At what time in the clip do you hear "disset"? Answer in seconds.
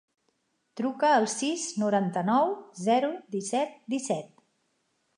3.39-3.81, 3.97-4.39